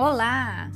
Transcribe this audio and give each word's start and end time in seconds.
Olá! 0.00 0.70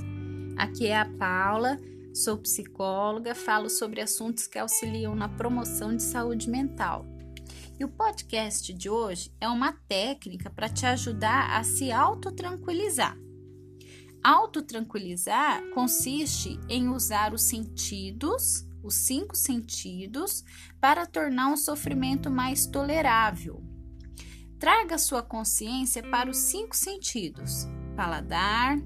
Aqui 0.56 0.88
é 0.88 0.98
a 0.98 1.04
Paula, 1.04 1.78
sou 2.12 2.38
psicóloga, 2.38 3.36
falo 3.36 3.70
sobre 3.70 4.00
assuntos 4.00 4.48
que 4.48 4.58
auxiliam 4.58 5.14
na 5.14 5.28
promoção 5.28 5.94
de 5.94 6.02
saúde 6.02 6.50
mental. 6.50 7.06
E 7.78 7.84
o 7.84 7.88
podcast 7.88 8.74
de 8.74 8.90
hoje 8.90 9.32
é 9.40 9.46
uma 9.46 9.74
técnica 9.86 10.50
para 10.50 10.68
te 10.68 10.86
ajudar 10.86 11.56
a 11.56 11.62
se 11.62 11.92
autotranquilizar. 11.92 13.16
Autotranquilizar 14.24 15.62
consiste 15.72 16.58
em 16.68 16.88
usar 16.88 17.32
os 17.32 17.42
sentidos, 17.42 18.66
os 18.82 18.94
cinco 18.94 19.36
sentidos, 19.36 20.42
para 20.80 21.06
tornar 21.06 21.46
um 21.46 21.56
sofrimento 21.56 22.28
mais 22.28 22.66
tolerável. 22.66 23.62
Traga 24.58 24.98
sua 24.98 25.22
consciência 25.22 26.02
para 26.02 26.28
os 26.28 26.38
cinco 26.38 26.76
sentidos: 26.76 27.68
paladar, 27.94 28.78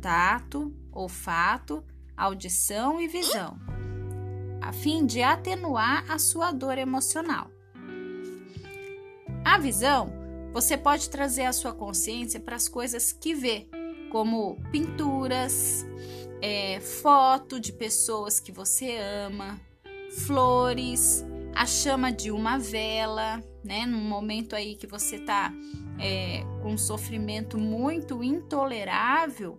tato, 0.00 0.74
olfato, 0.92 1.84
audição 2.16 3.00
e 3.00 3.06
visão, 3.06 3.58
a 4.60 4.72
fim 4.72 5.04
de 5.04 5.22
atenuar 5.22 6.10
a 6.10 6.18
sua 6.18 6.52
dor 6.52 6.78
emocional. 6.78 7.50
A 9.44 9.58
visão, 9.58 10.12
você 10.52 10.76
pode 10.76 11.08
trazer 11.10 11.44
a 11.44 11.52
sua 11.52 11.72
consciência 11.72 12.40
para 12.40 12.56
as 12.56 12.68
coisas 12.68 13.12
que 13.12 13.34
vê, 13.34 13.68
como 14.10 14.56
pinturas, 14.70 15.86
é, 16.42 16.80
foto 16.80 17.60
de 17.60 17.72
pessoas 17.72 18.40
que 18.40 18.50
você 18.50 18.98
ama, 18.98 19.60
flores, 20.26 21.24
a 21.54 21.66
chama 21.66 22.10
de 22.10 22.30
uma 22.30 22.58
vela, 22.58 23.42
né? 23.64 23.86
Num 23.86 24.00
momento 24.00 24.54
aí 24.54 24.74
que 24.74 24.86
você 24.86 25.18
tá 25.18 25.52
é, 25.98 26.42
com 26.62 26.72
um 26.72 26.78
sofrimento 26.78 27.58
muito 27.58 28.22
intolerável, 28.22 29.58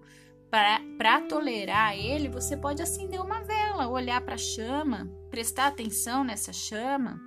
para 0.52 1.22
tolerar 1.22 1.98
ele, 1.98 2.28
você 2.28 2.58
pode 2.58 2.82
acender 2.82 3.22
uma 3.22 3.42
vela, 3.42 3.88
olhar 3.88 4.20
para 4.20 4.36
a 4.36 4.38
chama, 4.38 5.10
prestar 5.30 5.68
atenção 5.68 6.26
nessa 6.26 6.52
chama, 6.52 7.22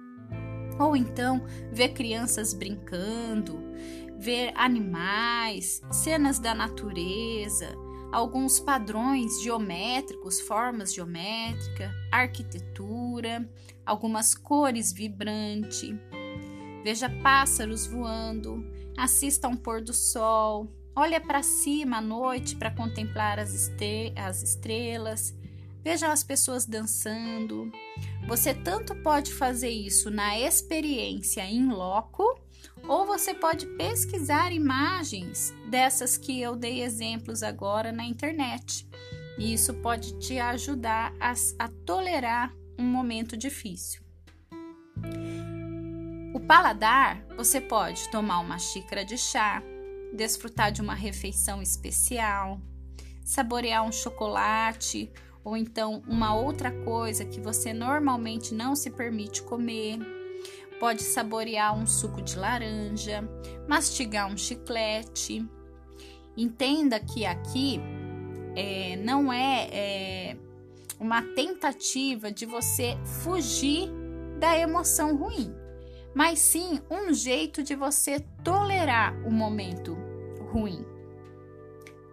ou 0.78 0.94
então 0.94 1.42
ver 1.72 1.94
crianças 1.94 2.52
brincando, 2.52 3.58
ver 4.18 4.52
animais, 4.54 5.80
cenas 5.90 6.38
da 6.38 6.54
natureza, 6.54 7.74
alguns 8.12 8.60
padrões 8.60 9.42
geométricos, 9.42 10.40
formas 10.40 10.92
geométricas, 10.92 11.90
arquitetura, 12.12 13.50
algumas 13.86 14.34
cores 14.34 14.92
vibrantes. 14.92 15.94
Veja 16.84 17.08
pássaros 17.22 17.86
voando, 17.86 18.62
assista 18.98 19.46
a 19.46 19.50
um 19.50 19.56
pôr 19.56 19.80
do 19.80 19.94
sol, 19.94 20.70
Olha 20.96 21.20
para 21.20 21.42
cima 21.42 21.98
à 21.98 22.00
noite 22.00 22.54
para 22.54 22.70
contemplar 22.70 23.40
as, 23.40 23.72
as 24.14 24.42
estrelas. 24.42 25.34
Veja 25.82 26.12
as 26.12 26.22
pessoas 26.22 26.64
dançando. 26.64 27.72
Você 28.28 28.54
tanto 28.54 28.94
pode 29.02 29.34
fazer 29.34 29.70
isso 29.70 30.08
na 30.08 30.38
experiência 30.38 31.42
em 31.42 31.68
loco, 31.68 32.40
ou 32.88 33.04
você 33.04 33.34
pode 33.34 33.66
pesquisar 33.76 34.52
imagens 34.52 35.52
dessas 35.68 36.16
que 36.16 36.40
eu 36.40 36.54
dei 36.54 36.82
exemplos 36.82 37.42
agora 37.42 37.90
na 37.90 38.04
internet. 38.04 38.88
E 39.36 39.52
isso 39.52 39.74
pode 39.74 40.16
te 40.20 40.38
ajudar 40.38 41.12
a, 41.18 41.34
a 41.58 41.68
tolerar 41.84 42.54
um 42.78 42.84
momento 42.84 43.36
difícil. 43.36 44.00
O 46.32 46.40
paladar, 46.40 47.24
você 47.36 47.60
pode 47.60 48.08
tomar 48.10 48.38
uma 48.38 48.58
xícara 48.58 49.04
de 49.04 49.18
chá, 49.18 49.62
desfrutar 50.14 50.70
de 50.70 50.80
uma 50.80 50.94
refeição 50.94 51.60
especial, 51.60 52.60
saborear 53.24 53.84
um 53.84 53.92
chocolate 53.92 55.10
ou 55.42 55.56
então 55.56 56.02
uma 56.06 56.34
outra 56.34 56.70
coisa 56.70 57.24
que 57.24 57.40
você 57.40 57.72
normalmente 57.72 58.54
não 58.54 58.74
se 58.74 58.90
permite 58.90 59.42
comer. 59.42 59.98
Pode 60.80 61.02
saborear 61.02 61.76
um 61.76 61.86
suco 61.86 62.22
de 62.22 62.36
laranja, 62.36 63.28
mastigar 63.68 64.30
um 64.30 64.36
chiclete. 64.36 65.46
Entenda 66.36 66.98
que 66.98 67.24
aqui 67.24 67.80
é, 68.56 68.96
não 68.96 69.32
é, 69.32 69.68
é 69.70 70.36
uma 70.98 71.22
tentativa 71.22 72.30
de 72.30 72.46
você 72.46 72.96
fugir 73.04 73.88
da 74.38 74.58
emoção 74.58 75.16
ruim 75.16 75.64
mas 76.14 76.38
sim 76.38 76.80
um 76.88 77.12
jeito 77.12 77.62
de 77.62 77.74
você 77.74 78.20
tolerar 78.42 79.14
o 79.26 79.32
momento 79.32 79.98
ruim. 80.54 80.86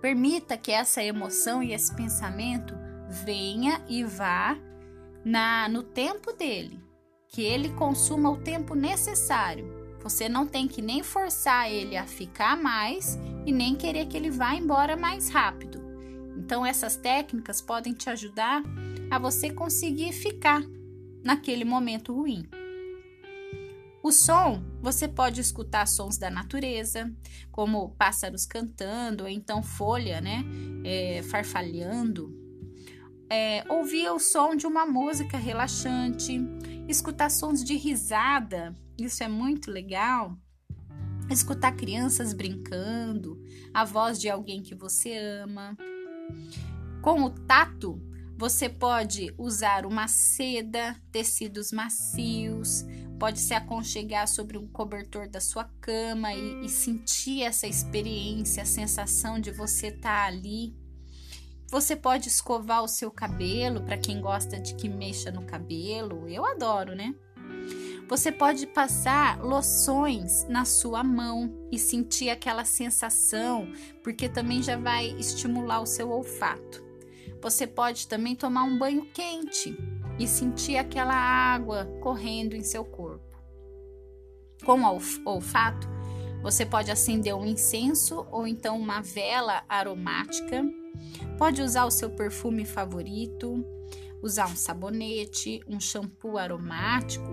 Permita 0.02 0.58
que 0.58 0.72
essa 0.72 1.04
emoção 1.04 1.62
e 1.62 1.74
esse 1.74 1.96
pensamento 1.96 2.74
venha 3.24 3.80
e 3.88 4.04
vá 4.04 4.58
na 5.24 5.70
no 5.70 5.84
tempo 5.84 6.34
dele, 6.34 6.80
que 7.28 7.44
ele 7.44 7.70
consuma 7.74 8.32
o 8.32 8.38
tempo 8.38 8.74
necessário. 8.74 9.80
Você 10.02 10.28
não 10.28 10.48
tem 10.48 10.68
que 10.68 10.82
nem 10.82 11.04
forçar 11.04 11.72
ele 11.72 11.96
a 11.96 12.08
ficar 12.08 12.58
mais 12.58 13.20
e 13.46 13.52
nem 13.52 13.76
querer 13.76 14.08
que 14.08 14.18
ele 14.18 14.32
vá 14.32 14.56
embora 14.56 14.98
mais 14.98 15.30
rápido. 15.30 15.80
Então 16.36 16.66
essas 16.66 16.96
técnicas 16.96 17.62
podem 17.62 17.94
te 17.94 18.10
ajudar 18.10 18.64
a 19.12 19.20
você 19.20 19.52
conseguir 19.52 20.14
ficar 20.14 20.64
naquele 21.24 21.64
momento 21.64 22.16
ruim. 22.16 22.44
O 24.04 24.12
som, 24.12 24.64
você 24.82 25.08
pode 25.08 25.40
escutar 25.40 25.88
sons 25.88 26.18
da 26.18 26.30
natureza, 26.30 27.14
como 27.52 27.90
pássaros 27.92 28.46
cantando, 28.48 29.26
ou 29.26 29.30
então 29.30 29.62
folha, 29.62 30.20
né, 30.20 30.44
é, 30.84 31.22
farfalhando. 31.24 32.36
É, 33.30 33.64
ouvir 33.70 34.10
o 34.10 34.20
som 34.20 34.56
de 34.56 34.66
uma 34.66 34.86
música 34.86 35.38
relaxante, 35.38 36.42
escutar 36.88 37.30
sons 37.30 37.64
de 37.64 37.76
risada, 37.76 38.76
isso 38.98 39.24
é 39.24 39.28
muito 39.28 39.70
legal. 39.70 40.36
Escutar 41.30 41.72
crianças 41.74 42.34
brincando, 42.34 43.42
a 43.74 43.86
voz 43.86 44.20
de 44.20 44.30
alguém 44.30 44.62
que 44.62 44.76
você 44.76 45.16
ama. 45.44 45.78
Com 47.02 47.24
o 47.24 47.30
tato, 47.30 48.02
você 48.38 48.68
pode 48.68 49.34
usar 49.38 49.86
uma 49.86 50.08
seda, 50.08 51.00
tecidos 51.12 51.72
macios, 51.72 52.84
pode 53.22 53.40
se 53.40 53.54
aconchegar 53.54 54.28
sobre 54.28 54.58
um 54.58 54.66
cobertor 54.66 55.30
da 55.30 55.40
sua 55.40 55.66
cama 55.80 56.34
e, 56.34 56.66
e 56.66 56.68
sentir 56.70 57.44
essa 57.44 57.68
experiência, 57.68 58.64
a 58.64 58.66
sensação 58.66 59.40
de 59.40 59.52
você 59.52 59.90
estar 59.90 60.24
tá 60.24 60.26
ali. 60.26 60.76
Você 61.70 61.96
pode 61.96 62.30
escovar 62.30 62.82
o 62.82 62.88
seu 62.88 63.12
cabelo, 63.12 63.84
para 63.84 63.96
quem 63.96 64.20
gosta 64.20 64.60
de 64.60 64.74
que 64.74 64.90
mexa 64.90 65.32
no 65.32 65.46
cabelo, 65.46 66.28
eu 66.28 66.44
adoro, 66.44 66.96
né? 66.96 67.14
Você 68.10 68.32
pode 68.32 68.66
passar 68.66 69.40
loções 69.40 70.44
na 70.50 70.66
sua 70.66 71.04
mão 71.04 71.68
e 71.72 71.78
sentir 71.78 72.32
aquela 72.32 72.66
sensação, 72.66 73.72
porque 74.04 74.28
também 74.28 74.64
já 74.64 74.78
vai 74.78 75.12
estimular 75.12 75.80
o 75.80 75.86
seu 75.86 76.10
olfato. 76.10 76.84
Você 77.40 77.68
pode 77.68 78.08
também 78.08 78.36
tomar 78.36 78.64
um 78.64 78.80
banho 78.80 79.06
quente 79.14 79.78
e 80.22 80.28
sentir 80.28 80.78
aquela 80.78 81.16
água 81.16 81.86
correndo 82.00 82.54
em 82.54 82.62
seu 82.62 82.86
corpo. 82.86 83.36
Com 84.64 84.80
o 84.82 85.02
olfato, 85.26 85.88
você 86.44 86.64
pode 86.64 86.92
acender 86.92 87.34
um 87.34 87.44
incenso 87.44 88.28
ou 88.30 88.46
então 88.46 88.80
uma 88.80 89.02
vela 89.02 89.64
aromática. 89.68 90.64
Pode 91.40 91.64
usar 91.64 91.86
o 91.86 91.92
seu 91.92 92.12
perfume 92.12 92.66
favorito, 92.66 93.66
usar 94.22 94.46
um 94.46 94.56
sabonete, 94.56 95.60
um 95.68 95.80
shampoo 95.80 96.38
aromático. 96.38 97.26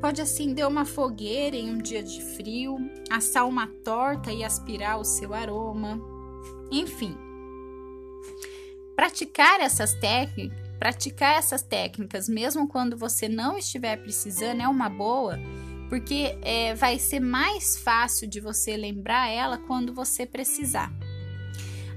Pode 0.00 0.20
acender 0.20 0.68
uma 0.68 0.84
fogueira 0.84 1.56
em 1.56 1.68
um 1.68 1.78
dia 1.78 2.04
de 2.04 2.22
frio, 2.36 2.76
assar 3.10 3.44
uma 3.44 3.66
torta 3.84 4.30
e 4.30 4.44
aspirar 4.44 5.00
o 5.00 5.04
seu 5.04 5.34
aroma. 5.34 6.00
Enfim, 6.70 7.16
praticar 8.94 9.60
essas 9.60 9.94
técnicas 9.94 10.67
Praticar 10.78 11.36
essas 11.36 11.62
técnicas, 11.62 12.28
mesmo 12.28 12.68
quando 12.68 12.96
você 12.96 13.28
não 13.28 13.58
estiver 13.58 13.96
precisando, 13.96 14.62
é 14.62 14.68
uma 14.68 14.88
boa, 14.88 15.36
porque 15.88 16.38
é, 16.40 16.72
vai 16.76 17.00
ser 17.00 17.18
mais 17.18 17.76
fácil 17.76 18.28
de 18.28 18.38
você 18.38 18.76
lembrar 18.76 19.28
ela 19.28 19.58
quando 19.58 19.92
você 19.92 20.24
precisar. 20.24 20.92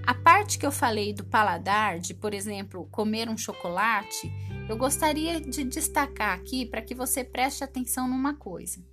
A 0.03 0.15
parte 0.15 0.57
que 0.57 0.65
eu 0.65 0.71
falei 0.71 1.13
do 1.13 1.23
paladar, 1.23 1.99
de 1.99 2.15
por 2.15 2.33
exemplo, 2.33 2.87
comer 2.89 3.29
um 3.29 3.37
chocolate, 3.37 4.31
eu 4.67 4.75
gostaria 4.75 5.39
de 5.39 5.63
destacar 5.63 6.35
aqui 6.35 6.65
para 6.65 6.81
que 6.81 6.95
você 6.95 7.23
preste 7.23 7.63
atenção 7.63 8.07
numa 8.07 8.33
coisa. 8.33 8.83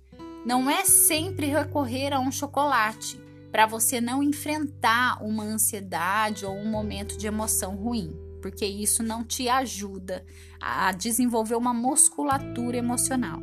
Não 0.45 0.69
é 0.69 0.85
sempre 0.85 1.47
recorrer 1.47 2.13
a 2.13 2.19
um 2.19 2.31
chocolate 2.31 3.19
para 3.51 3.65
você 3.65 3.99
não 3.99 4.21
enfrentar 4.21 5.23
uma 5.23 5.43
ansiedade 5.43 6.45
ou 6.45 6.53
um 6.55 6.69
momento 6.69 7.17
de 7.17 7.25
emoção 7.25 7.75
ruim 7.75 8.28
porque 8.39 8.65
isso 8.65 9.03
não 9.03 9.23
te 9.23 9.47
ajuda 9.47 10.25
a 10.59 10.91
desenvolver 10.91 11.55
uma 11.55 11.73
musculatura 11.73 12.77
emocional. 12.77 13.39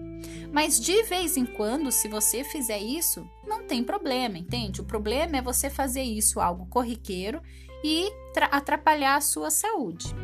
Mas 0.52 0.80
de 0.80 1.02
vez 1.04 1.36
em 1.36 1.44
quando, 1.44 1.92
se 1.92 2.08
você 2.08 2.42
fizer 2.42 2.78
isso, 2.78 3.28
não 3.46 3.64
tem 3.64 3.84
problema, 3.84 4.38
entende? 4.38 4.80
O 4.80 4.84
problema 4.84 5.36
é 5.36 5.42
você 5.42 5.68
fazer 5.68 6.02
isso 6.02 6.40
algo 6.40 6.66
corriqueiro 6.66 7.40
e 7.84 8.10
atrapalhar 8.50 9.16
a 9.16 9.20
sua 9.20 9.50
saúde. 9.50 10.14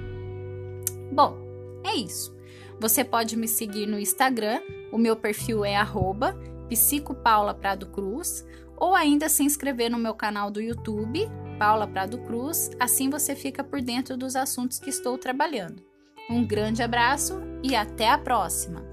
Bom, 1.13 1.37
é 1.85 1.95
isso. 1.95 2.35
Você 2.81 3.05
pode 3.05 3.37
me 3.37 3.47
seguir 3.47 3.87
no 3.87 3.99
Instagram, 3.99 4.61
o 4.91 4.99
meu 4.99 5.15
perfil 5.17 5.65
é 5.65 5.77
arroba 5.77 6.37
Cruz, 7.93 8.47
ou 8.77 8.95
ainda 8.95 9.29
se 9.29 9.43
inscrever 9.43 9.91
no 9.91 9.99
meu 9.99 10.15
canal 10.15 10.51
do 10.51 10.61
YouTube, 10.61 11.29
Paula 11.63 11.87
Prado 11.87 12.19
Cruz, 12.19 12.73
assim 12.81 13.09
você 13.09 13.37
fica 13.37 13.63
por 13.63 13.81
dentro 13.81 14.17
dos 14.17 14.35
assuntos 14.35 14.81
que 14.81 14.91
estou 14.91 15.17
trabalhando. 15.17 15.81
Um 16.29 16.45
grande 16.45 16.83
abraço 16.83 17.41
e 17.63 17.77
até 17.77 18.11
a 18.11 18.19
próxima! 18.19 18.92